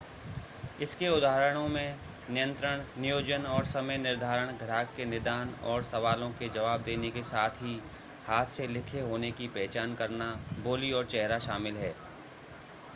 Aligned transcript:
इसके 0.81 1.07
उदाहरणों 1.07 1.67
में 1.67 1.99
नियंत्रण 2.29 2.81
नियोजन 3.01 3.45
और 3.47 3.65
समय 3.65 3.97
निर्धारण 3.97 4.51
ग्राहक 4.57 4.93
के 4.97 5.05
निदान 5.05 5.53
और 5.65 5.83
सवालों 5.83 6.29
के 6.39 6.49
जवाब 6.49 6.83
देने 6.83 7.11
के 7.11 7.23
साथ 7.23 7.61
ही 7.61 7.79
हाथ 8.25 8.45
से 8.57 8.67
लिखे 8.67 9.01
होने 9.01 9.31
की 9.33 9.47
पहचान 9.49 9.95
करना 9.95 10.33
बोली 10.63 10.91
और 10.91 11.05
चेहरा 11.07 11.39
शामिल 11.41 11.77
है 11.77 11.93